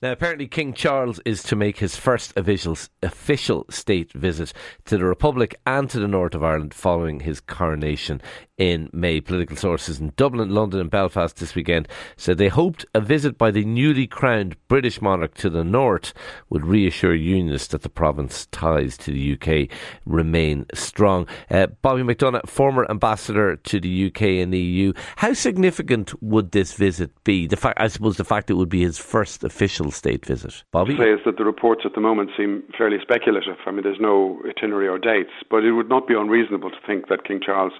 Now, 0.00 0.12
apparently, 0.12 0.46
King 0.46 0.74
Charles 0.74 1.18
is 1.24 1.42
to 1.44 1.56
make 1.56 1.78
his 1.78 1.96
first 1.96 2.32
official, 2.36 3.66
state 3.68 4.12
visit 4.12 4.52
to 4.84 4.96
the 4.96 5.04
Republic 5.04 5.58
and 5.66 5.90
to 5.90 5.98
the 5.98 6.06
north 6.06 6.36
of 6.36 6.44
Ireland 6.44 6.72
following 6.72 7.20
his 7.20 7.40
coronation 7.40 8.22
in 8.58 8.90
May. 8.92 9.20
Political 9.20 9.56
sources 9.56 9.98
in 9.98 10.12
Dublin, 10.16 10.50
London, 10.50 10.80
and 10.80 10.90
Belfast 10.90 11.36
this 11.36 11.56
weekend 11.56 11.88
said 12.16 12.38
they 12.38 12.48
hoped 12.48 12.86
a 12.94 13.00
visit 13.00 13.36
by 13.36 13.50
the 13.50 13.64
newly 13.64 14.06
crowned 14.06 14.56
British 14.68 15.02
monarch 15.02 15.34
to 15.34 15.50
the 15.50 15.64
north 15.64 16.14
would 16.48 16.64
reassure 16.64 17.14
unionists 17.14 17.68
that 17.68 17.82
the 17.82 17.88
province's 17.88 18.46
ties 18.46 18.96
to 18.98 19.10
the 19.10 19.32
UK 19.34 19.76
remain 20.06 20.66
strong. 20.74 21.26
Uh, 21.50 21.66
Bobby 21.82 22.02
McDonagh, 22.02 22.48
former 22.48 22.88
ambassador 22.88 23.56
to 23.56 23.80
the 23.80 24.06
UK 24.06 24.22
and 24.22 24.52
the 24.52 24.60
EU, 24.60 24.92
how 25.16 25.32
significant 25.32 26.20
would 26.22 26.52
this 26.52 26.72
visit 26.74 27.10
be? 27.24 27.48
The 27.48 27.56
fact, 27.56 27.80
I 27.80 27.88
suppose, 27.88 28.16
the 28.16 28.24
fact 28.24 28.50
it 28.50 28.54
would 28.54 28.68
be 28.68 28.82
his 28.82 28.98
first 28.98 29.42
official 29.42 29.87
state 29.90 30.24
visit. 30.24 30.64
Bobby, 30.72 30.94
is 30.94 31.20
that 31.24 31.36
the 31.36 31.44
reports 31.44 31.82
at 31.84 31.94
the 31.94 32.00
moment 32.00 32.30
seem 32.36 32.62
fairly 32.76 32.98
speculative. 33.00 33.56
I 33.66 33.70
mean, 33.70 33.82
there's 33.82 34.00
no 34.00 34.40
itinerary 34.48 34.88
or 34.88 34.98
dates, 34.98 35.32
but 35.50 35.64
it 35.64 35.72
would 35.72 35.88
not 35.88 36.06
be 36.06 36.14
unreasonable 36.14 36.70
to 36.70 36.76
think 36.86 37.08
that 37.08 37.24
King 37.24 37.40
Charles 37.44 37.72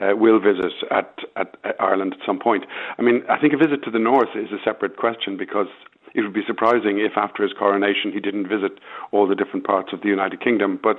uh, 0.00 0.16
will 0.16 0.40
visit 0.40 0.72
at, 0.90 1.18
at, 1.36 1.56
at 1.64 1.80
Ireland 1.80 2.14
at 2.18 2.26
some 2.26 2.38
point. 2.38 2.64
I 2.98 3.02
mean, 3.02 3.22
I 3.28 3.38
think 3.38 3.52
a 3.52 3.56
visit 3.56 3.84
to 3.84 3.90
the 3.90 3.98
north 3.98 4.34
is 4.34 4.50
a 4.52 4.62
separate 4.64 4.96
question 4.96 5.36
because 5.36 5.68
it 6.14 6.22
would 6.22 6.34
be 6.34 6.44
surprising 6.46 6.98
if 6.98 7.12
after 7.16 7.42
his 7.42 7.52
coronation 7.52 8.12
he 8.12 8.20
didn't 8.20 8.48
visit 8.48 8.78
all 9.10 9.26
the 9.26 9.34
different 9.34 9.66
parts 9.66 9.92
of 9.92 10.02
the 10.02 10.08
United 10.08 10.40
Kingdom. 10.40 10.78
But 10.82 10.98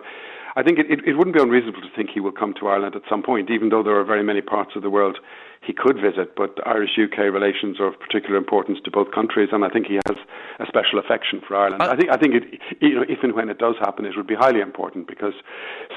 I 0.55 0.61
think 0.61 0.77
it, 0.77 0.85
it, 0.89 0.99
it, 1.07 1.17
wouldn't 1.17 1.35
be 1.35 1.41
unreasonable 1.41 1.81
to 1.81 1.89
think 1.95 2.11
he 2.13 2.19
will 2.19 2.31
come 2.31 2.53
to 2.59 2.67
Ireland 2.67 2.95
at 2.95 3.01
some 3.09 3.23
point, 3.23 3.49
even 3.49 3.69
though 3.69 3.81
there 3.81 3.97
are 3.97 4.03
very 4.05 4.23
many 4.23 4.41
parts 4.41 4.75
of 4.75 4.83
the 4.83 4.89
world 4.89 5.17
he 5.65 5.73
could 5.73 5.95
visit. 5.95 6.35
But 6.35 6.59
Irish 6.67 6.91
UK 6.93 7.33
relations 7.33 7.79
are 7.79 7.87
of 7.87 7.99
particular 7.99 8.37
importance 8.37 8.77
to 8.85 8.91
both 8.91 9.11
countries, 9.11 9.49
and 9.51 9.65
I 9.65 9.69
think 9.69 9.87
he 9.87 9.97
has 10.05 10.17
a 10.59 10.65
special 10.67 10.99
affection 10.99 11.41
for 11.47 11.55
Ireland. 11.55 11.81
I, 11.81 11.93
I 11.93 11.95
think, 11.95 12.09
I 12.11 12.17
think 12.17 12.33
it, 12.35 12.43
you 12.81 12.95
know, 12.95 13.05
if 13.09 13.23
and 13.23 13.33
when 13.33 13.49
it 13.49 13.57
does 13.57 13.75
happen, 13.79 14.05
it 14.05 14.13
would 14.15 14.27
be 14.27 14.35
highly 14.35 14.61
important 14.61 15.07
because 15.07 15.33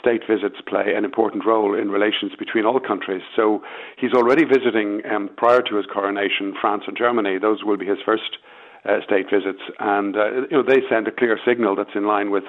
state 0.00 0.22
visits 0.28 0.56
play 0.67 0.94
an 0.97 1.05
important 1.05 1.44
role 1.44 1.77
in 1.77 1.91
relations 1.91 2.33
between 2.39 2.64
all 2.64 2.81
countries. 2.81 3.22
So 3.34 3.62
he's 3.98 4.14
already 4.14 4.44
visiting, 4.44 5.03
um, 5.05 5.28
prior 5.37 5.61
to 5.61 5.77
his 5.77 5.84
coronation, 5.92 6.55
France 6.59 6.84
and 6.87 6.97
Germany. 6.97 7.39
Those 7.39 7.62
will 7.62 7.77
be 7.77 7.87
his 7.87 7.98
first. 8.05 8.39
Uh, 8.87 9.03
state 9.03 9.27
visits, 9.29 9.62
and 9.81 10.17
uh, 10.17 10.47
you 10.48 10.56
know 10.59 10.62
they 10.62 10.79
send 10.89 11.09
a 11.09 11.11
clear 11.11 11.37
signal 11.45 11.75
that's 11.75 11.97
in 11.97 12.06
line 12.06 12.31
with 12.31 12.45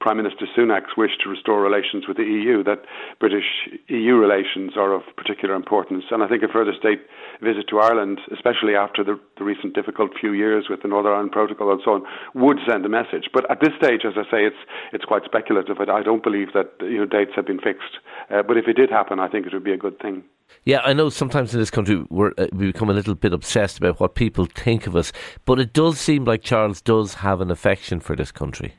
Prime 0.00 0.16
Minister 0.18 0.46
Sunak's 0.56 0.96
wish 0.96 1.12
to 1.22 1.30
restore 1.30 1.62
relations 1.62 2.08
with 2.08 2.16
the 2.16 2.24
EU, 2.24 2.62
that 2.64 2.82
British 3.18 3.44
EU 3.88 4.14
relations 4.16 4.72
are 4.76 4.92
of 4.92 5.02
particular 5.16 5.54
importance. 5.54 6.04
And 6.10 6.22
I 6.22 6.28
think 6.28 6.42
a 6.42 6.48
further 6.48 6.72
state 6.78 7.00
visit 7.40 7.68
to 7.70 7.80
Ireland, 7.80 8.20
especially 8.32 8.74
after 8.74 9.02
the, 9.02 9.18
the 9.38 9.44
recent 9.44 9.74
difficult 9.74 10.10
few 10.20 10.32
years 10.32 10.66
with 10.68 10.82
the 10.82 10.88
Northern 10.88 11.12
Ireland 11.12 11.32
Protocol 11.32 11.72
and 11.72 11.80
so 11.84 11.92
on, 11.92 12.02
would 12.34 12.58
send 12.68 12.84
a 12.84 12.88
message. 12.88 13.30
But 13.32 13.50
at 13.50 13.60
this 13.60 13.72
stage, 13.78 14.02
as 14.04 14.14
I 14.16 14.24
say, 14.30 14.44
it's 14.44 14.62
it's 14.92 15.04
quite 15.04 15.24
speculative. 15.24 15.78
I 15.80 16.02
don't 16.02 16.22
believe 16.22 16.52
that 16.52 16.72
you 16.80 16.98
know 16.98 17.06
dates 17.06 17.32
have 17.36 17.46
been 17.46 17.60
fixed. 17.60 17.98
Uh, 18.28 18.42
but 18.42 18.58
if 18.58 18.68
it 18.68 18.74
did 18.74 18.90
happen, 18.90 19.18
I 19.18 19.28
think 19.28 19.46
it 19.46 19.54
would 19.54 19.64
be 19.64 19.72
a 19.72 19.78
good 19.78 19.98
thing. 19.98 20.24
Yeah, 20.64 20.80
I 20.80 20.92
know 20.92 21.08
sometimes 21.08 21.54
in 21.54 21.60
this 21.60 21.70
country 21.70 22.04
we 22.10 22.26
uh, 22.38 22.46
we 22.52 22.66
become 22.66 22.90
a 22.90 22.92
little 22.92 23.14
bit 23.14 23.32
obsessed 23.32 23.78
about 23.78 24.00
what 24.00 24.14
people 24.14 24.46
think 24.46 24.86
of 24.86 24.96
us, 24.96 25.12
but 25.44 25.60
it 25.60 25.72
does 25.72 26.00
seem 26.00 26.24
like 26.24 26.42
Charles 26.42 26.80
does 26.80 27.14
have 27.14 27.40
an 27.40 27.50
affection 27.50 28.00
for 28.00 28.16
this 28.16 28.32
country. 28.32 28.74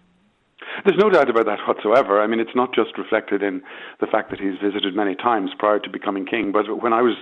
There's 0.86 1.00
no 1.00 1.10
doubt 1.10 1.30
about 1.30 1.46
that 1.46 1.60
whatsoever. 1.68 2.22
I 2.22 2.28
mean, 2.28 2.40
it's 2.40 2.56
not 2.56 2.74
just 2.74 2.98
reflected 2.98 3.42
in 3.42 3.62
the 4.00 4.08
fact 4.08 4.30
that 4.30 4.40
he's 4.40 4.60
visited 4.62 4.96
many 4.96 5.16
times 5.16 5.52
prior 5.58 5.80
to 5.80 5.90
becoming 5.90 6.26
king, 6.26 6.52
but 6.52 6.82
when 6.82 6.94
I 6.94 7.02
was 7.02 7.16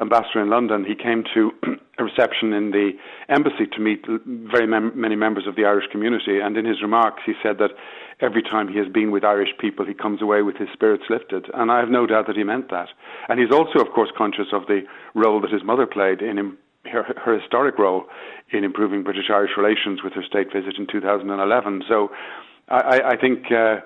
ambassador 0.00 0.42
in 0.42 0.50
London, 0.50 0.84
he 0.84 0.94
came 0.94 1.24
to 1.34 1.50
a 1.98 2.04
reception 2.04 2.52
in 2.52 2.70
the 2.70 2.92
embassy 3.28 3.66
to 3.72 3.80
meet 3.80 4.04
very 4.06 4.66
mem- 4.66 4.98
many 4.98 5.16
members 5.16 5.46
of 5.46 5.56
the 5.56 5.64
Irish 5.64 5.86
community, 5.90 6.38
and 6.40 6.56
in 6.56 6.64
his 6.64 6.80
remarks, 6.80 7.22
he 7.26 7.34
said 7.42 7.58
that 7.58 7.72
every 8.20 8.42
time 8.42 8.68
he 8.68 8.78
has 8.78 8.88
been 8.88 9.10
with 9.10 9.24
Irish 9.24 9.50
people, 9.58 9.84
he 9.84 9.94
comes 9.94 10.22
away 10.22 10.42
with 10.42 10.56
his 10.56 10.68
spirits 10.72 11.04
lifted, 11.10 11.46
and 11.54 11.70
I 11.70 11.80
have 11.80 11.90
no 11.90 12.06
doubt 12.06 12.26
that 12.26 12.36
he 12.36 12.44
meant 12.44 12.70
that. 12.70 12.88
And 13.28 13.40
he's 13.40 13.52
also, 13.52 13.80
of 13.80 13.92
course, 13.92 14.10
conscious 14.16 14.48
of 14.52 14.66
the 14.66 14.82
role 15.14 15.40
that 15.40 15.50
his 15.50 15.64
mother 15.64 15.86
played 15.86 16.22
in 16.22 16.56
her, 16.84 17.02
her, 17.02 17.38
historic 17.38 17.78
role 17.78 18.04
in 18.52 18.64
improving 18.64 19.02
British 19.02 19.30
Irish 19.30 19.52
relations 19.56 20.02
with 20.02 20.12
her 20.14 20.22
state 20.22 20.52
visit 20.52 20.78
in 20.78 20.86
2011. 20.86 21.82
So 21.88 22.10
I, 22.70 23.12
I 23.12 23.16
think 23.16 23.50
uh, 23.50 23.76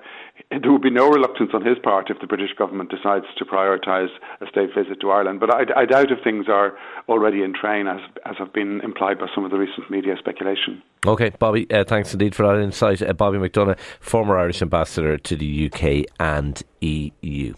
there 0.49 0.71
would 0.71 0.81
be 0.81 0.89
no 0.89 1.09
reluctance 1.09 1.51
on 1.53 1.65
his 1.65 1.77
part 1.79 2.09
if 2.09 2.19
the 2.19 2.27
British 2.27 2.53
government 2.57 2.89
decides 2.89 3.25
to 3.37 3.45
prioritise 3.45 4.09
a 4.41 4.47
state 4.47 4.69
visit 4.75 4.99
to 5.01 5.11
Ireland. 5.11 5.39
But 5.39 5.53
I, 5.53 5.81
I 5.81 5.85
doubt 5.85 6.11
if 6.11 6.23
things 6.23 6.47
are 6.49 6.73
already 7.07 7.43
in 7.43 7.53
train, 7.53 7.87
as, 7.87 7.99
as 8.25 8.35
have 8.37 8.53
been 8.53 8.81
implied 8.81 9.19
by 9.19 9.27
some 9.33 9.45
of 9.45 9.51
the 9.51 9.57
recent 9.57 9.89
media 9.89 10.15
speculation. 10.17 10.81
Okay, 11.05 11.31
Bobby, 11.39 11.69
uh, 11.71 11.83
thanks 11.83 12.13
indeed 12.13 12.35
for 12.35 12.45
that 12.47 12.61
insight. 12.61 13.01
Uh, 13.01 13.13
Bobby 13.13 13.37
McDonagh, 13.37 13.79
former 13.99 14.37
Irish 14.37 14.61
ambassador 14.61 15.17
to 15.17 15.35
the 15.35 15.71
UK 15.71 16.05
and 16.19 16.61
EU. 16.81 17.53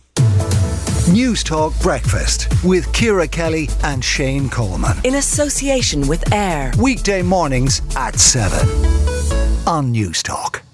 News 1.11 1.43
Talk 1.43 1.71
Breakfast 1.81 2.47
with 2.63 2.91
Ciara 2.91 3.27
Kelly 3.27 3.69
and 3.83 4.03
Shane 4.03 4.49
Coleman. 4.49 4.97
In 5.03 5.15
association 5.15 6.07
with 6.07 6.33
AIR. 6.33 6.71
Weekday 6.79 7.21
mornings 7.21 7.81
at 7.95 8.15
7 8.15 9.67
on 9.67 9.91
News 9.91 10.23
Talk. 10.23 10.64